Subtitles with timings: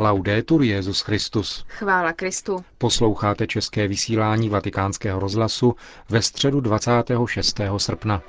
[0.00, 1.64] Laudetur Jezus Christus.
[1.68, 2.64] Chvála Kristu.
[2.78, 5.76] Posloucháte české vysílání Vatikánského rozhlasu
[6.08, 7.60] ve středu 26.
[7.76, 8.22] srpna.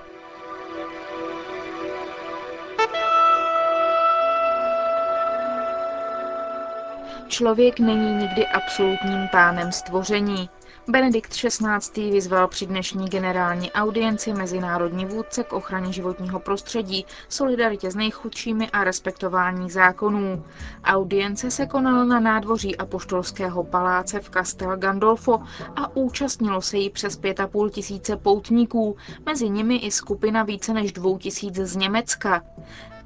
[7.28, 10.50] Člověk není nikdy absolutním pánem stvoření.
[10.92, 12.12] Benedikt XVI.
[12.12, 18.84] vyzval při dnešní generální audienci mezinárodní vůdce k ochraně životního prostředí, solidaritě s nejchudšími a
[18.84, 20.46] respektování zákonů.
[20.84, 25.42] Audience se konala na nádvoří Apoštolského paláce v Castel Gandolfo
[25.76, 31.18] a účastnilo se jí přes 5,5 tisíce poutníků, mezi nimi i skupina více než dvou
[31.18, 32.42] tisíc z Německa.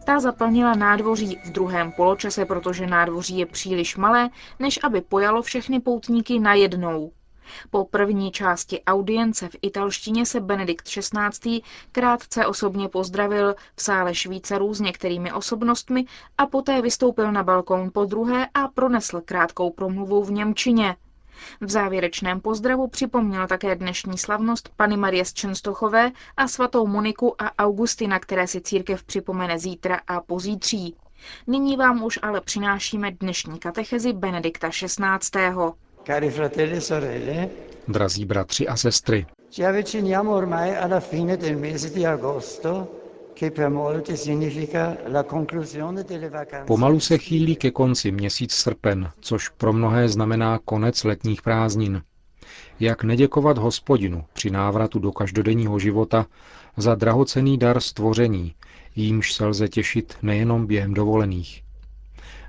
[0.06, 4.30] Ta zaplnila nádvoří v druhém poločase, protože nádvoří je příliš malé,
[4.60, 7.12] než aby pojalo všechny poutníky najednou.
[7.70, 11.62] Po první části audience v italštině se Benedikt XVI.
[11.92, 16.06] krátce osobně pozdravil v sále Švýcarů s některými osobnostmi
[16.38, 20.96] a poté vystoupil na balkón po druhé a pronesl krátkou promluvu v Němčině.
[21.62, 27.52] V závěrečném pozdravu připomněl také dnešní slavnost Pany Marie z Čenstochové a svatou Moniku a
[27.66, 30.96] Augustina, které si církev připomene zítra a pozítří.
[31.48, 35.40] Nyní vám už ale přinášíme dnešní katechezi Benedikta XVI.
[36.06, 37.50] Cari fratelli e sorelle,
[37.88, 42.90] Drazí bratři a sestry, ci avviciniamo ormai alla fine del mese di agosto,
[46.66, 52.02] pomalu se chýlí ke konci měsíc srpen, což pro mnohé znamená konec letních prázdnin.
[52.80, 56.26] Jak neděkovat hospodinu při návratu do každodenního života
[56.78, 58.56] za drahocený dar stvoření,
[58.96, 61.65] jímž se lze těšit nejenom během dovolených.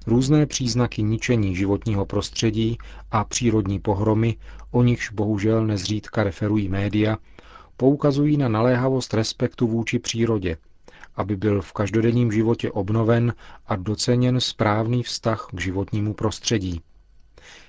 [0.06, 2.78] Různé příznaky ničení životního prostředí
[3.10, 4.36] a přírodní pohromy,
[4.70, 7.18] o nichž bohužel nezřídka referují média,
[7.76, 10.56] poukazují na naléhavost respektu vůči přírodě,
[11.16, 13.34] aby byl v každodenním životě obnoven
[13.66, 16.80] a doceněn správný vztah k životnímu prostředí.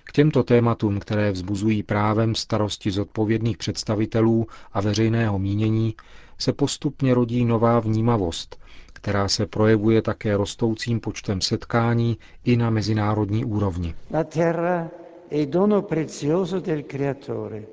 [0.03, 5.95] K těmto tématům, které vzbuzují právem starosti zodpovědných představitelů a veřejného mínění,
[6.37, 8.59] se postupně rodí nová vnímavost,
[8.97, 13.95] která se projevuje také rostoucím počtem setkání i na mezinárodní úrovni.
[14.13, 14.89] La terra
[15.31, 17.63] è dono prezioso del Creatore.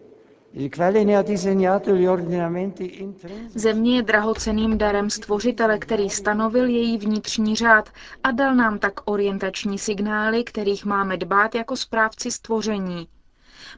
[3.54, 7.88] Země je drahoceným darem stvořitele, který stanovil její vnitřní řád
[8.22, 13.08] a dal nám tak orientační signály, kterých máme dbát jako správci stvoření.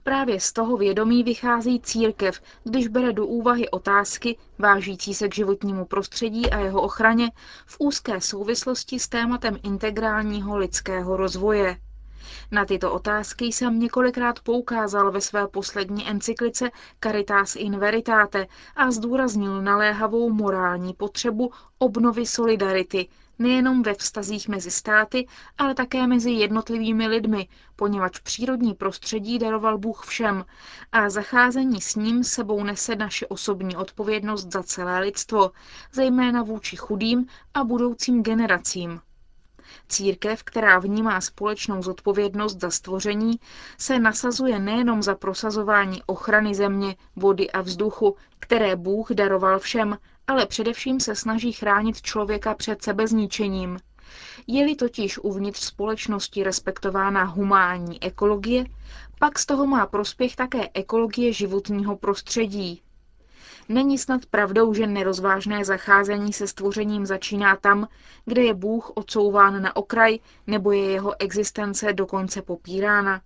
[0.02, 5.84] Právě z toho vědomí vychází církev, když bere do úvahy otázky vážící se k životnímu
[5.84, 7.30] prostředí a jeho ochraně
[7.66, 11.76] v úzké souvislosti s tématem integrálního lidského rozvoje.
[12.50, 16.70] Na tyto otázky jsem několikrát poukázal ve své poslední encyklice
[17.04, 18.46] Caritas in Veritate
[18.76, 23.08] a zdůraznil naléhavou morální potřebu obnovy solidarity,
[23.38, 25.26] nejenom ve vztazích mezi státy,
[25.58, 30.44] ale také mezi jednotlivými lidmi, poněvadž přírodní prostředí daroval Bůh všem
[30.92, 35.50] a zacházení s ním sebou nese naše osobní odpovědnost za celé lidstvo,
[35.92, 39.00] zejména vůči chudým a budoucím generacím.
[39.88, 43.40] Církev, která vnímá společnou zodpovědnost za stvoření,
[43.78, 50.46] se nasazuje nejenom za prosazování ochrany země, vody a vzduchu, které Bůh daroval všem, ale
[50.46, 53.78] především se snaží chránit člověka před sebezničením.
[54.46, 58.64] Je-li totiž uvnitř společnosti respektována humánní ekologie,
[59.18, 62.82] pak z toho má prospěch také ekologie životního prostředí.
[63.68, 67.88] Není snad pravdou, že nerozvážné zacházení se stvořením začíná tam,
[68.24, 73.22] kde je Bůh odsouván na okraj nebo je jeho existence dokonce popírána.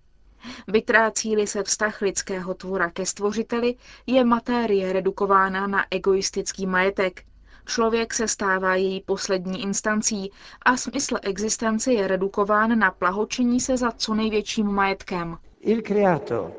[0.67, 3.75] Vytrácí-li se vztah lidského tvora ke stvořiteli,
[4.07, 7.23] je matérie redukována na egoistický majetek.
[7.65, 10.31] Člověk se stává její poslední instancí
[10.65, 15.37] a smysl existence je redukován na plahočení se za co největším majetkem.
[15.59, 16.51] Il creato,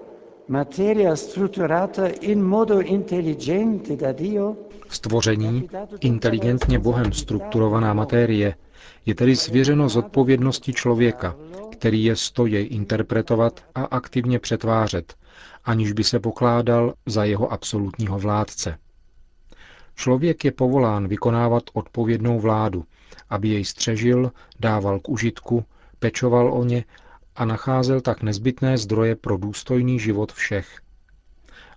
[0.48, 4.56] materia strutturata in modo intelligente da Dio,
[4.88, 5.68] Stvoření,
[6.00, 8.54] inteligentně Bohem strukturovaná matérie,
[9.06, 11.36] je tedy svěřeno zodpovědnosti člověka,
[11.72, 15.14] který je stojí interpretovat a aktivně přetvářet,
[15.64, 18.78] aniž by se pokládal za jeho absolutního vládce.
[19.94, 22.84] Člověk je povolán vykonávat odpovědnou vládu,
[23.30, 25.64] aby jej střežil, dával k užitku,
[25.98, 26.84] pečoval o ně
[27.36, 30.80] a nacházel tak nezbytné zdroje pro důstojný život všech.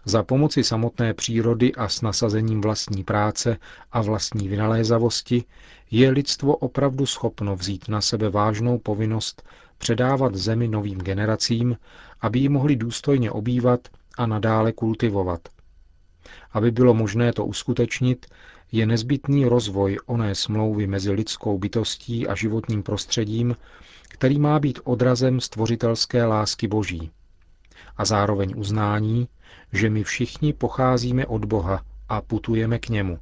[0.05, 3.57] Za pomoci samotné přírody a s nasazením vlastní práce
[3.91, 5.43] a vlastní vynalézavosti
[5.91, 9.43] je lidstvo opravdu schopno vzít na sebe vážnou povinnost
[9.77, 11.77] předávat zemi novým generacím,
[12.21, 13.87] aby ji mohli důstojně obývat
[14.17, 15.49] a nadále kultivovat.
[16.51, 18.25] Aby bylo možné to uskutečnit,
[18.71, 23.55] je nezbytný rozvoj oné smlouvy mezi lidskou bytostí a životním prostředím,
[24.15, 27.11] který má být odrazem stvořitelské lásky Boží.
[27.97, 29.27] A zároveň uznání,
[29.73, 33.19] že my všichni pocházíme od Boha a putujeme k němu.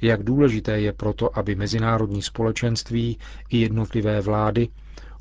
[0.00, 3.18] Jak důležité je proto, aby mezinárodní společenství
[3.48, 4.68] i jednotlivé vlády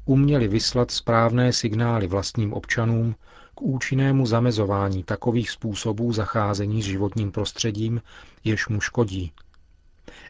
[0.05, 3.15] uměli vyslat správné signály vlastním občanům
[3.55, 8.01] k účinnému zamezování takových způsobů zacházení s životním prostředím,
[8.43, 9.31] jež mu škodí.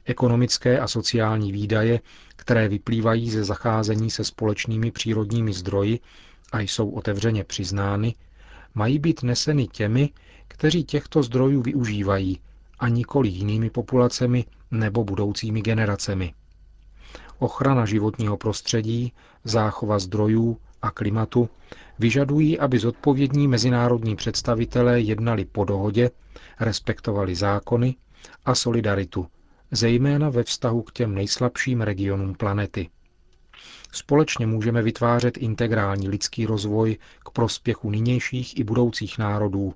[0.06, 2.00] Ekonomické a sociální výdaje,
[2.36, 6.00] které vyplývají ze zacházení se společnými přírodními zdroji
[6.52, 8.16] a jsou otevřeně přiznány,
[8.76, 10.10] mají být neseny těmi,
[10.48, 12.40] kteří těchto zdrojů využívají,
[12.80, 16.34] a nikoli jinými populacemi nebo budoucími generacemi.
[17.40, 19.14] Ochrana životního prostředí,
[19.44, 21.50] záchova zdrojů a klimatu
[22.00, 26.10] vyžadují, aby zodpovědní mezinárodní představitelé jednali po dohodě,
[26.60, 27.96] respektovali zákony
[28.46, 29.28] a solidaritu,
[29.72, 32.90] zejména ve vztahu k těm nejslabším regionům planety.
[33.92, 39.74] Společně můžeme vytvářet integrální lidský rozvoj k prospěchu nynějších i budoucích národů,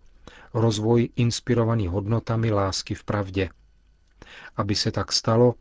[0.54, 3.50] rozvoj inspirovaný hodnotami lásky v pravdě.
[4.58, 5.54] Aby se tak stalo,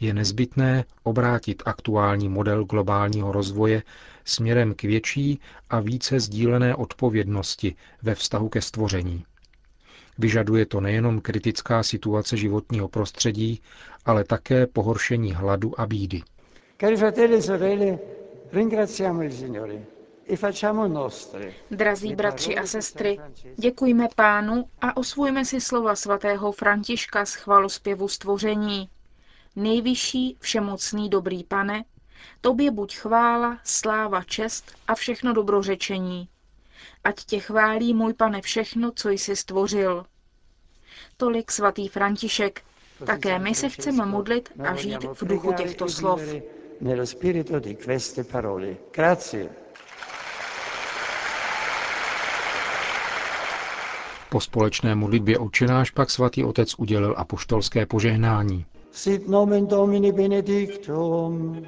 [0.00, 3.82] je nezbytné obrátit aktuální model globálního rozvoje
[4.24, 5.40] směrem k větší
[5.70, 9.24] a více sdílené odpovědnosti ve vztahu ke stvoření.
[10.18, 13.60] Vyžaduje to nejenom kritická situace životního prostředí,
[14.04, 16.22] ale také pohoršení hladu a bídy.
[16.80, 17.98] Cari fratelli e sorelle,
[18.52, 19.82] ringraziamo il Signore
[20.28, 20.36] e
[21.70, 23.18] Drazí bratři a sestry,
[23.56, 28.88] děkujme pánu a osvojme si slova svatého Františka z chvalospěvu stvoření.
[29.56, 31.84] Nejvyšší, všemocný dobrý pane,
[32.40, 36.28] tobě buď chvála, sláva, čest a všechno dobrořečení.
[37.04, 40.04] Ať tě chválí můj pane všechno, co jsi stvořil.
[41.16, 42.62] Tolik svatý František.
[43.06, 46.20] Také my se chceme modlit a žít v duchu těchto slov.
[54.30, 58.66] Po společné modlitbě očenáš pak svatý otec udělil apoštolské požehnání.
[58.90, 61.66] Sit nomen Domini benedictum.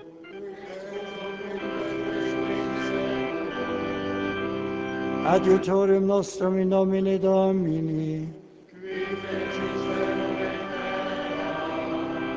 [5.24, 8.28] Adiutorium nostrum in nomine Domini.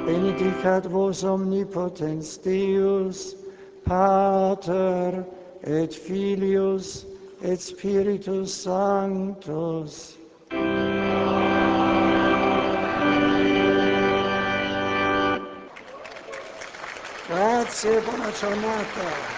[0.05, 3.35] Benedicat vos omnipotens Deus,
[3.83, 5.25] Pater
[5.63, 7.05] et Filius
[7.41, 10.15] et Spiritus Sanctus.
[17.27, 19.36] Grazie, buona giornata.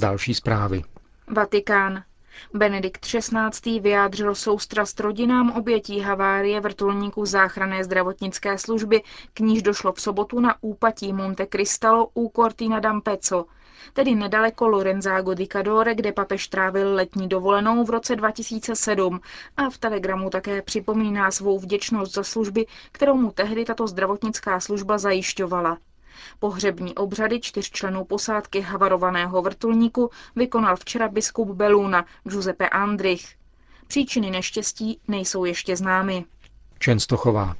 [0.00, 0.82] Další zprávy.
[1.28, 2.02] Vatikán.
[2.54, 3.80] Benedikt XVI.
[3.80, 9.02] vyjádřil soustrast rodinám obětí havárie vrtulníků záchranné zdravotnické služby,
[9.34, 13.44] k níž došlo v sobotu na úpatí Monte Cristallo u Cortina d'Ampezzo,
[13.92, 19.20] tedy nedaleko Lorenzago di Cadore, kde papež trávil letní dovolenou v roce 2007
[19.56, 24.98] a v telegramu také připomíná svou vděčnost za služby, kterou mu tehdy tato zdravotnická služba
[24.98, 25.78] zajišťovala.
[26.38, 33.36] Pohřební obřady čtyř členů posádky havarovaného vrtulníku vykonal včera biskup Beluna Giuseppe Andrich.
[33.86, 36.24] Příčiny neštěstí nejsou ještě známy.
[36.78, 37.56] Čenstochová.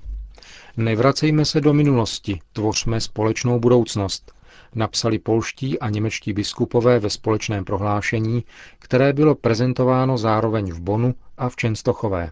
[0.77, 4.33] Nevracejme se do minulosti, tvořme společnou budoucnost,
[4.75, 8.45] napsali polští a němečtí biskupové ve společném prohlášení,
[8.79, 12.31] které bylo prezentováno zároveň v Bonu a v Čenstochové.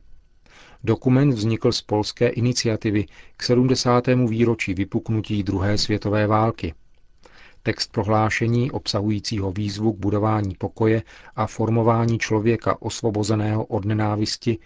[0.85, 3.07] Dokument vznikl z polské iniciativy
[3.37, 4.07] k 70.
[4.07, 6.75] výročí vypuknutí druhé světové války.
[7.63, 11.03] Text prohlášení obsahujícího výzvu k budování pokoje
[11.37, 14.59] a formování člověka osvobozeného od nenávisti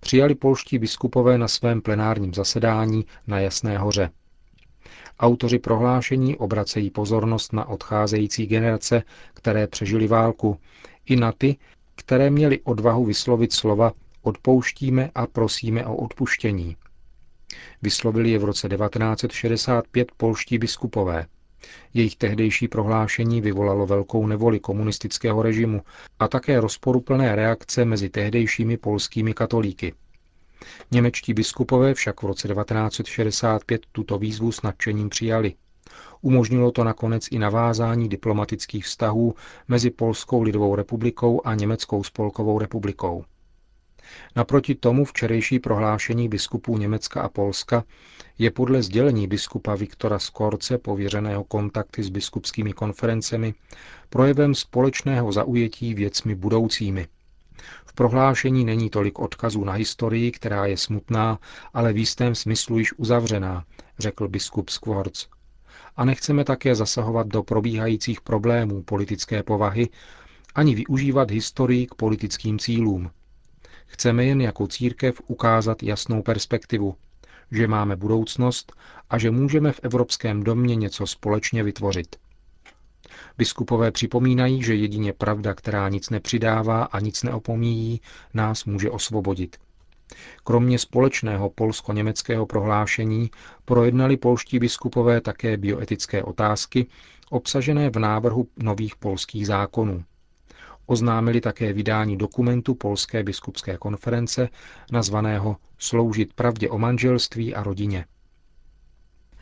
[0.00, 4.10] přijali polští biskupové na svém plenárním zasedání na Jasné hoře.
[5.20, 9.02] Autoři prohlášení obracejí pozornost na odcházející generace,
[9.34, 10.58] které přežili válku,
[11.06, 11.56] i na ty,
[11.94, 13.92] které měli odvahu vyslovit slova
[14.26, 16.76] odpouštíme a prosíme o odpuštění.
[17.82, 21.26] Vyslovili je v roce 1965 polští biskupové.
[21.94, 25.82] Jejich tehdejší prohlášení vyvolalo velkou nevoli komunistického režimu
[26.18, 29.94] a také rozporuplné reakce mezi tehdejšími polskými katolíky.
[30.90, 35.54] Němečtí biskupové však v roce 1965 tuto výzvu s nadšením přijali.
[36.20, 39.34] Umožnilo to nakonec i navázání diplomatických vztahů
[39.68, 43.24] mezi Polskou lidovou republikou a Německou spolkovou republikou.
[44.36, 47.84] Naproti tomu včerejší prohlášení biskupů Německa a Polska
[48.38, 53.54] je podle sdělení biskupa Viktora Skorce, pověřeného kontakty s biskupskými konferencemi,
[54.08, 57.06] projevem společného zaujetí věcmi budoucími.
[57.86, 61.38] V prohlášení není tolik odkazů na historii, která je smutná,
[61.74, 63.64] ale v jistém smyslu již uzavřená,
[63.98, 65.26] řekl biskup Skvorc.
[65.96, 69.88] A nechceme také zasahovat do probíhajících problémů politické povahy,
[70.54, 73.10] ani využívat historii k politickým cílům.
[73.86, 76.96] Chceme jen jako církev ukázat jasnou perspektivu,
[77.50, 78.72] že máme budoucnost
[79.10, 82.16] a že můžeme v Evropském domě něco společně vytvořit.
[83.38, 88.00] Biskupové připomínají, že jedině pravda, která nic nepřidává a nic neopomíjí,
[88.34, 89.56] nás může osvobodit.
[90.44, 93.30] Kromě společného polsko-německého prohlášení
[93.64, 96.86] projednali polští biskupové také bioetické otázky
[97.30, 100.04] obsažené v návrhu nových polských zákonů.
[100.86, 104.48] Oznámili také vydání dokumentu Polské biskupské konference
[104.92, 108.04] nazvaného Sloužit pravdě o manželství a rodině.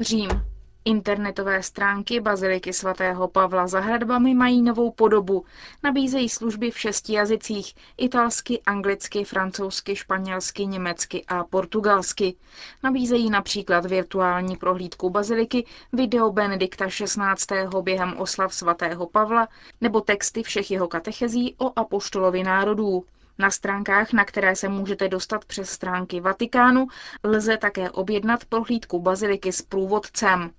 [0.01, 0.52] Řím.
[0.85, 5.45] Internetové stránky Baziliky svatého Pavla za hradbami mají novou podobu.
[5.83, 12.35] Nabízejí služby v šesti jazycích– italsky, anglicky, francouzsky, španělsky, německy a portugalsky.
[12.83, 17.81] Nabízejí například virtuální prohlídku Baziliky, video Benedikta XVI.
[17.83, 19.49] během oslav svatého Pavla
[19.81, 23.05] nebo texty všech jeho katechezí o apoštolovi národů.
[23.39, 26.87] Na stránkách, na které se můžete dostat přes stránky Vatikánu,
[27.25, 30.51] lze také objednat prohlídku baziliky s průvodcem.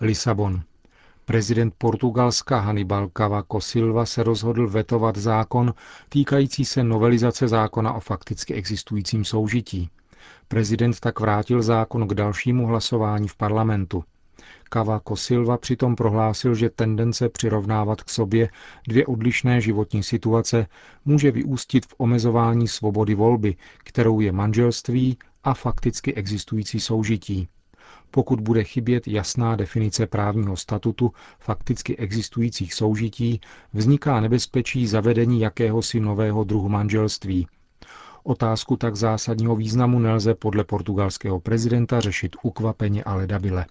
[0.00, 0.62] Lisabon.
[1.24, 5.74] Prezident Portugalska Hannibal Cavaco Silva se rozhodl vetovat zákon
[6.08, 9.90] týkající se novelizace zákona o fakticky existujícím soužití.
[10.48, 14.04] Prezident tak vrátil zákon k dalšímu hlasování v parlamentu.
[14.72, 18.48] Cavaco Silva přitom prohlásil, že tendence přirovnávat k sobě
[18.88, 20.66] dvě odlišné životní situace
[21.04, 27.48] může vyústit v omezování svobody volby, kterou je manželství a fakticky existující soužití.
[28.10, 33.40] Pokud bude chybět jasná definice právního statutu fakticky existujících soužití,
[33.72, 37.46] vzniká nebezpečí zavedení jakéhosi nového druhu manželství.
[38.24, 43.66] Otázku tak zásadního významu nelze podle portugalského prezidenta řešit ukvapeně a ledabile.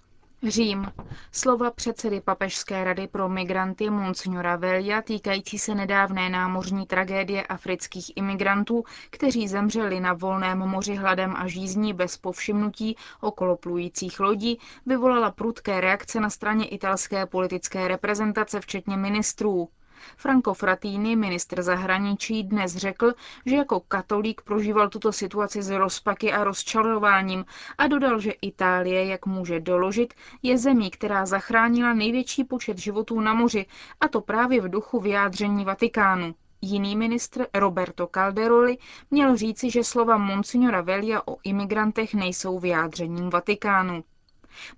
[0.46, 0.92] Řím.
[1.32, 8.84] Slova předsedy Papežské rady pro migranty Monsignora Velia týkající se nedávné námořní tragédie afrických imigrantů,
[9.10, 15.80] kteří zemřeli na volném moři hladem a žízní bez povšimnutí okolo plujících lodí, vyvolala prudké
[15.80, 19.68] reakce na straně italské politické reprezentace, včetně ministrů.
[20.16, 23.14] Franco Frattini, ministr zahraničí, dnes řekl,
[23.46, 27.44] že jako katolík prožíval tuto situaci s rozpaky a rozčarováním
[27.78, 33.34] a dodal, že Itálie, jak může doložit, je zemí, která zachránila největší počet životů na
[33.34, 33.66] moři,
[34.00, 36.34] a to právě v duchu vyjádření Vatikánu.
[36.60, 38.78] Jiný ministr, Roberto Calderoli,
[39.10, 44.04] měl říci, že slova Monsignora Velia o imigrantech nejsou vyjádřením Vatikánu.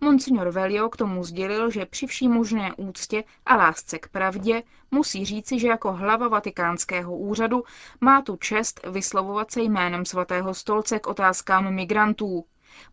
[0.01, 5.25] Monsignor Velio k tomu sdělil, že při vší možné úctě a lásce k pravdě musí
[5.25, 7.65] říci, že jako hlava vatikánského úřadu
[8.01, 12.45] má tu čest vyslovovat se jménem svatého stolce k otázkám migrantů.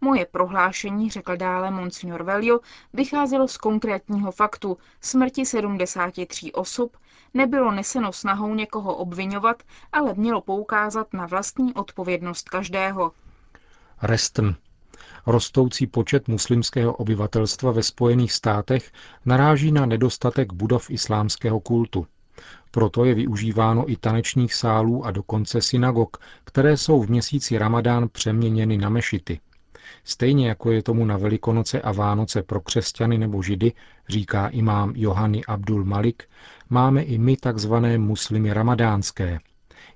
[0.01, 2.59] Moje prohlášení, řekl dále Monsignor Velio,
[2.93, 6.97] vycházelo z konkrétního faktu smrti 73 osob,
[7.33, 13.11] nebylo neseno snahou někoho obvinovat, ale mělo poukázat na vlastní odpovědnost každého.
[14.01, 14.49] Restn
[15.25, 18.91] Rostoucí počet muslimského obyvatelstva ve Spojených státech
[19.25, 22.07] naráží na nedostatek budov islámského kultu.
[22.71, 28.77] Proto je využíváno i tanečních sálů a dokonce synagog, které jsou v měsíci Ramadán přeměněny
[28.77, 29.39] na mešity.
[30.03, 33.73] Stejně jako je tomu na Velikonoce a Vánoce pro křesťany nebo židy,
[34.09, 36.23] říká imám Johany Abdul Malik,
[36.69, 39.39] máme i my takzvané muslimy ramadánské,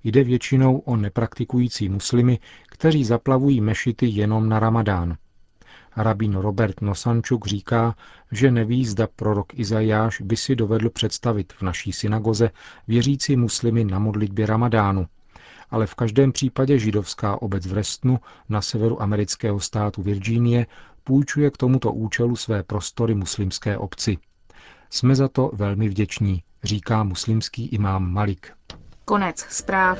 [0.03, 5.17] Jde většinou o nepraktikující muslimy, kteří zaplavují mešity jenom na ramadán.
[5.97, 7.95] Rabín Robert Nosančuk říká,
[8.31, 12.49] že neví, zda prorok Izajáš by si dovedl představit v naší synagoze
[12.87, 15.07] věřící muslimy na modlitbě ramadánu,
[15.69, 20.67] ale v každém případě židovská obec v Restnu na severu amerického státu Virginie
[21.03, 24.17] půjčuje k tomuto účelu své prostory muslimské obci.
[24.89, 28.51] Jsme za to velmi vděční, říká muslimský imám Malik.
[29.11, 29.99] Konec zpráv.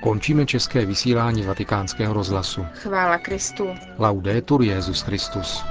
[0.00, 2.66] Končíme české vysílání vatikánského rozhlasu.
[2.74, 3.68] Chvála Kristu.
[3.98, 5.64] Laudetur Jezus Christus.